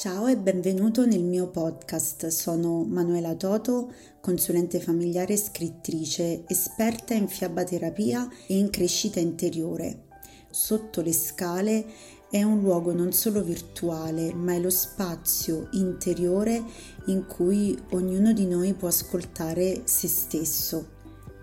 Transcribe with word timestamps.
Ciao 0.00 0.28
e 0.28 0.38
benvenuto 0.38 1.04
nel 1.04 1.22
mio 1.22 1.48
podcast. 1.48 2.28
Sono 2.28 2.84
Manuela 2.84 3.34
Toto, 3.34 3.92
consulente 4.22 4.80
familiare 4.80 5.34
e 5.34 5.36
scrittrice, 5.36 6.44
esperta 6.46 7.12
in 7.12 7.28
fiabaterapia 7.28 8.26
e 8.46 8.56
in 8.56 8.70
crescita 8.70 9.20
interiore. 9.20 10.04
Sotto 10.48 11.02
le 11.02 11.12
scale 11.12 11.84
è 12.30 12.42
un 12.42 12.60
luogo 12.60 12.94
non 12.94 13.12
solo 13.12 13.42
virtuale, 13.42 14.32
ma 14.32 14.54
è 14.54 14.58
lo 14.58 14.70
spazio 14.70 15.68
interiore 15.72 16.64
in 17.08 17.26
cui 17.26 17.78
ognuno 17.90 18.32
di 18.32 18.46
noi 18.46 18.72
può 18.72 18.88
ascoltare 18.88 19.82
se 19.84 20.08
stesso. 20.08 20.88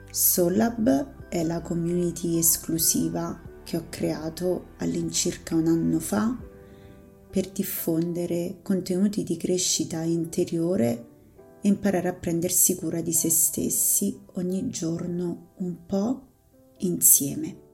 Solab 0.09 1.29
è 1.29 1.43
la 1.43 1.61
community 1.61 2.39
esclusiva 2.39 3.39
che 3.63 3.77
ho 3.77 3.85
creato 3.89 4.69
all'incirca 4.77 5.53
un 5.53 5.67
anno 5.67 5.99
fa 5.99 6.55
per 7.29 7.49
diffondere 7.49 8.59
contenuti 8.61 9.23
di 9.23 9.37
crescita 9.37 10.01
interiore 10.01 11.05
e 11.61 11.67
imparare 11.67 12.07
a 12.07 12.13
prendersi 12.13 12.75
cura 12.75 13.01
di 13.01 13.13
se 13.13 13.29
stessi 13.29 14.17
ogni 14.33 14.69
giorno 14.69 15.53
un 15.57 15.85
po' 15.85 16.27
insieme. 16.79 17.65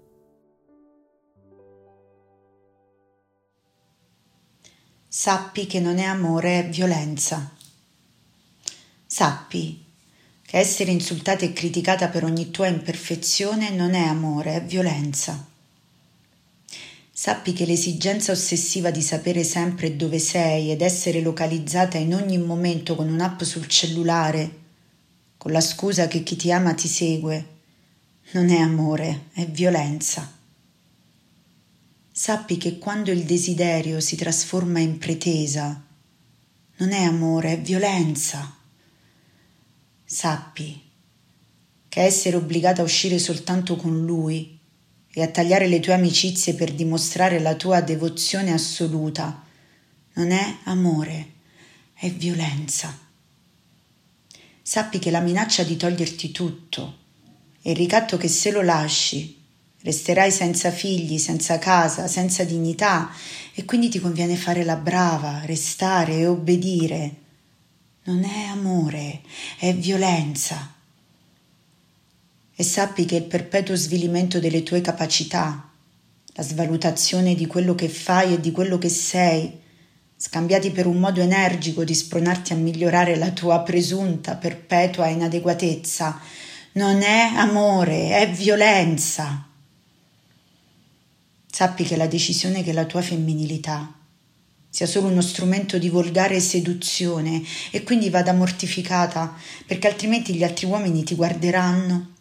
Sappi 5.07 5.67
che 5.67 5.79
non 5.79 5.99
è 5.99 6.03
amore, 6.03 6.59
è 6.59 6.69
violenza. 6.69 7.55
Sappi 9.05 9.85
che 10.41 10.57
essere 10.57 10.91
insultata 10.91 11.45
e 11.45 11.53
criticata 11.53 12.07
per 12.07 12.23
ogni 12.23 12.49
tua 12.49 12.67
imperfezione 12.67 13.69
non 13.69 13.93
è 13.93 14.01
amore, 14.01 14.55
è 14.55 14.63
violenza. 14.63 15.52
Sappi 17.23 17.53
che 17.53 17.65
l'esigenza 17.65 18.33
ossessiva 18.33 18.91
di 18.91 19.01
sapere 19.01 19.45
sempre 19.45 19.95
dove 19.95 20.19
sei 20.19 20.71
ed 20.71 20.81
essere 20.81 21.21
localizzata 21.21 21.97
in 21.97 22.13
ogni 22.13 22.37
momento 22.37 22.95
con 22.95 23.09
un'app 23.09 23.43
sul 23.43 23.65
cellulare, 23.65 24.59
con 25.37 25.53
la 25.53 25.61
scusa 25.61 26.09
che 26.09 26.21
chi 26.21 26.35
ti 26.35 26.51
ama 26.51 26.73
ti 26.73 26.89
segue, 26.89 27.47
non 28.31 28.49
è 28.49 28.59
amore, 28.59 29.29
è 29.31 29.45
violenza. 29.47 30.29
Sappi 32.11 32.57
che 32.57 32.77
quando 32.77 33.09
il 33.09 33.23
desiderio 33.23 34.01
si 34.01 34.17
trasforma 34.17 34.79
in 34.79 34.97
pretesa, 34.97 35.81
non 36.75 36.91
è 36.91 37.03
amore, 37.03 37.53
è 37.53 37.61
violenza. 37.61 38.53
Sappi 40.03 40.81
che 41.87 42.01
essere 42.01 42.35
obbligata 42.35 42.81
a 42.81 42.83
uscire 42.83 43.17
soltanto 43.17 43.77
con 43.77 44.03
lui 44.03 44.59
e 45.15 45.21
a 45.21 45.27
tagliare 45.27 45.67
le 45.67 45.79
tue 45.79 45.93
amicizie 45.93 46.55
per 46.55 46.73
dimostrare 46.73 47.39
la 47.39 47.53
tua 47.55 47.81
devozione 47.81 48.51
assoluta 48.51 49.43
non 50.15 50.31
è 50.31 50.57
amore, 50.63 51.31
è 51.93 52.09
violenza. 52.09 52.97
Sappi 54.61 54.97
che 54.97 55.11
la 55.11 55.19
minaccia 55.19 55.63
di 55.63 55.75
toglierti 55.75 56.31
tutto 56.31 56.97
e 57.61 57.71
il 57.71 57.75
ricatto 57.75 58.17
che 58.17 58.27
se 58.27 58.51
lo 58.51 58.61
lasci 58.61 59.41
resterai 59.81 60.31
senza 60.31 60.71
figli, 60.71 61.19
senza 61.19 61.59
casa, 61.59 62.07
senza 62.07 62.43
dignità 62.43 63.11
e 63.53 63.65
quindi 63.65 63.89
ti 63.89 63.99
conviene 63.99 64.35
fare 64.35 64.63
la 64.63 64.77
brava, 64.77 65.41
restare 65.45 66.19
e 66.19 66.27
obbedire. 66.27 67.15
Non 68.05 68.23
è 68.23 68.45
amore, 68.45 69.21
è 69.59 69.73
violenza 69.75 70.72
e 72.55 72.63
sappi 72.63 73.05
che 73.05 73.15
il 73.15 73.23
perpetuo 73.23 73.75
svilimento 73.75 74.39
delle 74.39 74.63
tue 74.63 74.81
capacità, 74.81 75.71
la 76.35 76.43
svalutazione 76.43 77.35
di 77.35 77.47
quello 77.47 77.75
che 77.75 77.89
fai 77.89 78.33
e 78.33 78.39
di 78.39 78.51
quello 78.51 78.77
che 78.77 78.89
sei, 78.89 79.59
scambiati 80.15 80.71
per 80.71 80.85
un 80.85 80.99
modo 80.99 81.21
energico 81.21 81.83
di 81.83 81.93
spronarti 81.93 82.53
a 82.53 82.57
migliorare 82.57 83.15
la 83.17 83.31
tua 83.31 83.59
presunta, 83.61 84.35
perpetua 84.35 85.07
inadeguatezza, 85.07 86.19
non 86.73 87.01
è 87.01 87.31
amore, 87.35 88.17
è 88.17 88.29
violenza. 88.31 89.47
Sappi 91.51 91.83
che 91.83 91.95
la 91.97 92.07
decisione 92.07 92.63
che 92.63 92.73
la 92.73 92.85
tua 92.85 93.01
femminilità 93.01 93.93
sia 94.69 94.87
solo 94.87 95.07
uno 95.07 95.21
strumento 95.21 95.77
di 95.77 95.89
volgare 95.89 96.39
seduzione 96.39 97.43
e 97.69 97.83
quindi 97.83 98.09
vada 98.09 98.33
mortificata, 98.33 99.35
perché 99.67 99.87
altrimenti 99.87 100.33
gli 100.33 100.43
altri 100.43 100.65
uomini 100.65 101.03
ti 101.03 101.13
guarderanno 101.13 102.12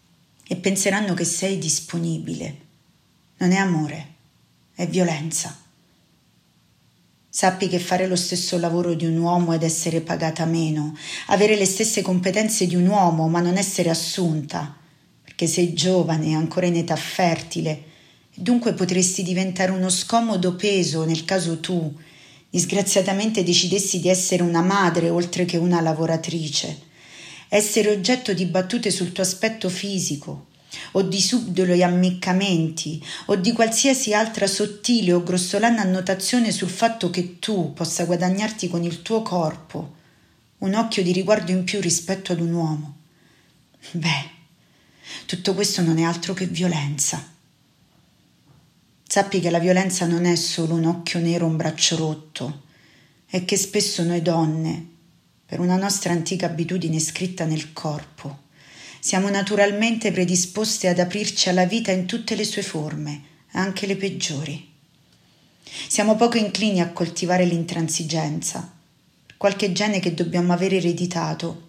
e 0.52 0.56
penseranno 0.56 1.14
che 1.14 1.24
sei 1.24 1.56
disponibile. 1.56 2.56
Non 3.38 3.52
è 3.52 3.56
amore, 3.56 4.06
è 4.74 4.86
violenza. 4.86 5.58
Sappi 7.26 7.68
che 7.68 7.78
fare 7.78 8.06
lo 8.06 8.16
stesso 8.16 8.58
lavoro 8.58 8.92
di 8.92 9.06
un 9.06 9.16
uomo 9.16 9.54
ed 9.54 9.62
essere 9.62 10.02
pagata 10.02 10.44
meno, 10.44 10.94
avere 11.28 11.56
le 11.56 11.64
stesse 11.64 12.02
competenze 12.02 12.66
di 12.66 12.74
un 12.74 12.86
uomo 12.86 13.28
ma 13.28 13.40
non 13.40 13.56
essere 13.56 13.88
assunta, 13.88 14.76
perché 15.24 15.46
sei 15.46 15.72
giovane 15.72 16.26
e 16.26 16.34
ancora 16.34 16.66
in 16.66 16.76
età 16.76 16.96
fertile, 16.96 17.84
dunque 18.34 18.74
potresti 18.74 19.22
diventare 19.22 19.70
uno 19.70 19.88
scomodo 19.88 20.54
peso 20.54 21.06
nel 21.06 21.24
caso 21.24 21.60
tu, 21.60 21.98
disgraziatamente 22.50 23.42
decidessi 23.42 24.00
di 24.00 24.10
essere 24.10 24.42
una 24.42 24.60
madre 24.60 25.08
oltre 25.08 25.46
che 25.46 25.56
una 25.56 25.80
lavoratrice 25.80 26.90
essere 27.54 27.90
oggetto 27.90 28.32
di 28.32 28.46
battute 28.46 28.90
sul 28.90 29.12
tuo 29.12 29.22
aspetto 29.22 29.68
fisico, 29.68 30.46
o 30.92 31.02
di 31.02 31.20
subdoli 31.20 31.82
ammiccamenti, 31.82 33.04
o 33.26 33.36
di 33.36 33.52
qualsiasi 33.52 34.14
altra 34.14 34.46
sottile 34.46 35.12
o 35.12 35.22
grossolana 35.22 35.82
annotazione 35.82 36.50
sul 36.50 36.70
fatto 36.70 37.10
che 37.10 37.38
tu 37.40 37.74
possa 37.74 38.06
guadagnarti 38.06 38.68
con 38.68 38.82
il 38.84 39.02
tuo 39.02 39.20
corpo 39.20 40.00
un 40.58 40.74
occhio 40.74 41.02
di 41.02 41.12
riguardo 41.12 41.50
in 41.50 41.64
più 41.64 41.78
rispetto 41.80 42.32
ad 42.32 42.40
un 42.40 42.54
uomo. 42.54 42.96
Beh, 43.90 44.30
tutto 45.26 45.52
questo 45.52 45.82
non 45.82 45.98
è 45.98 46.04
altro 46.04 46.32
che 46.32 46.46
violenza. 46.46 47.22
Sappi 49.06 49.40
che 49.40 49.50
la 49.50 49.58
violenza 49.58 50.06
non 50.06 50.24
è 50.24 50.36
solo 50.36 50.74
un 50.74 50.86
occhio 50.86 51.20
nero 51.20 51.44
un 51.44 51.56
braccio 51.56 51.96
rotto, 51.96 52.62
è 53.26 53.44
che 53.44 53.56
spesso 53.58 54.02
noi 54.04 54.22
donne, 54.22 54.91
per 55.52 55.60
una 55.60 55.76
nostra 55.76 56.14
antica 56.14 56.46
abitudine 56.46 56.98
scritta 56.98 57.44
nel 57.44 57.74
corpo. 57.74 58.44
Siamo 59.00 59.28
naturalmente 59.28 60.10
predisposte 60.10 60.88
ad 60.88 60.98
aprirci 60.98 61.50
alla 61.50 61.66
vita 61.66 61.92
in 61.92 62.06
tutte 62.06 62.34
le 62.34 62.44
sue 62.44 62.62
forme, 62.62 63.22
anche 63.50 63.86
le 63.86 63.96
peggiori. 63.96 64.66
Siamo 65.88 66.16
poco 66.16 66.38
inclini 66.38 66.80
a 66.80 66.88
coltivare 66.92 67.44
l'intransigenza, 67.44 68.72
qualche 69.36 69.72
gene 69.72 70.00
che 70.00 70.14
dobbiamo 70.14 70.54
aver 70.54 70.72
ereditato 70.72 71.68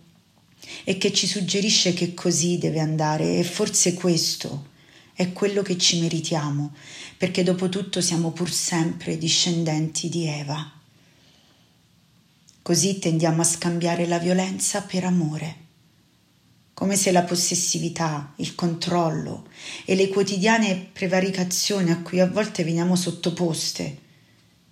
e 0.86 0.98
che 0.98 1.12
ci 1.12 1.28
suggerisce 1.28 1.92
che 1.92 2.14
così 2.14 2.58
deve 2.58 2.80
andare 2.80 3.36
e 3.36 3.44
forse 3.44 3.96
questo 3.96 4.68
è 5.14 5.34
quello 5.34 5.62
che 5.62 5.78
ci 5.78 6.00
meritiamo, 6.00 6.72
perché 7.18 7.44
dopo 7.44 7.68
tutto 7.68 8.00
siamo 8.00 8.32
pur 8.32 8.50
sempre 8.50 9.18
discendenti 9.18 10.08
di 10.08 10.26
Eva. 10.26 10.83
Così 12.64 12.98
tendiamo 12.98 13.42
a 13.42 13.44
scambiare 13.46 14.08
la 14.08 14.20
violenza 14.20 14.84
per 14.84 15.04
amore, 15.04 15.56
come 16.74 16.96
se 16.96 17.12
la 17.12 17.24
possessività, 17.24 18.32
il 18.38 18.56
controllo 18.56 19.50
e 19.84 19.96
le 19.96 20.08
quotidiane 20.08 20.78
prevaricazioni 20.94 21.92
a 21.92 22.00
cui 22.00 22.22
a 22.22 22.26
volte 22.26 22.64
veniamo 22.64 22.96
sottoposte 22.96 24.00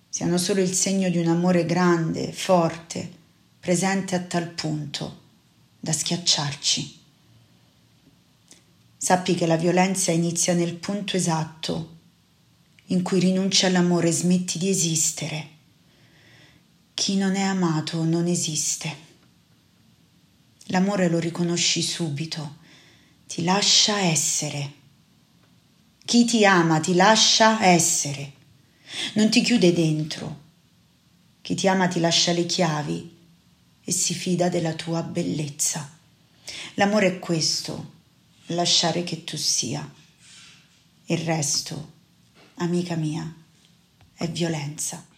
siano 0.08 0.38
solo 0.38 0.62
il 0.62 0.72
segno 0.72 1.10
di 1.10 1.18
un 1.18 1.28
amore 1.28 1.66
grande, 1.66 2.32
forte, 2.32 3.10
presente 3.60 4.14
a 4.14 4.20
tal 4.20 4.48
punto 4.48 5.20
da 5.78 5.92
schiacciarci. 5.92 6.98
Sappi 8.96 9.34
che 9.34 9.44
la 9.44 9.56
violenza 9.56 10.12
inizia 10.12 10.54
nel 10.54 10.76
punto 10.76 11.18
esatto 11.18 11.96
in 12.86 13.02
cui 13.02 13.20
rinunci 13.20 13.66
all'amore 13.66 14.08
e 14.08 14.12
smetti 14.12 14.56
di 14.56 14.70
esistere 14.70 15.51
chi 17.02 17.16
non 17.16 17.34
è 17.34 17.40
amato 17.40 18.04
non 18.04 18.28
esiste. 18.28 18.96
L'amore 20.66 21.08
lo 21.08 21.18
riconosci 21.18 21.82
subito, 21.82 22.58
ti 23.26 23.42
lascia 23.42 23.98
essere. 23.98 24.72
Chi 26.04 26.24
ti 26.24 26.46
ama 26.46 26.78
ti 26.78 26.94
lascia 26.94 27.60
essere, 27.60 28.32
non 29.14 29.30
ti 29.30 29.42
chiude 29.42 29.72
dentro. 29.72 30.42
Chi 31.40 31.56
ti 31.56 31.66
ama 31.66 31.88
ti 31.88 31.98
lascia 31.98 32.30
le 32.30 32.46
chiavi 32.46 33.16
e 33.82 33.90
si 33.90 34.14
fida 34.14 34.48
della 34.48 34.74
tua 34.74 35.02
bellezza. 35.02 35.98
L'amore 36.74 37.06
è 37.08 37.18
questo, 37.18 37.94
lasciare 38.46 39.02
che 39.02 39.24
tu 39.24 39.36
sia. 39.36 39.92
Il 41.06 41.18
resto, 41.18 41.94
amica 42.58 42.94
mia, 42.94 43.28
è 44.14 44.30
violenza. 44.30 45.10